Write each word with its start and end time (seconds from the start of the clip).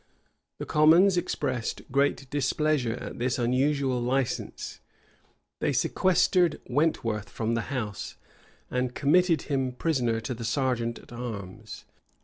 The 0.57 0.65
commons 0.65 1.15
expressed 1.15 1.83
great 1.91 2.27
displeasure 2.31 2.95
at 2.95 3.19
this 3.19 3.37
unusual 3.37 4.01
license; 4.01 4.79
they 5.59 5.71
sequestered 5.71 6.59
Wentworth 6.65 7.29
from 7.29 7.53
the 7.53 7.69
house, 7.69 8.15
and 8.71 8.95
committed 8.95 9.43
him 9.43 9.73
prisoner 9.73 10.19
to 10.19 10.33
the 10.33 10.43
serjeant 10.43 10.97
at 10.97 11.13
arms. 11.13 11.85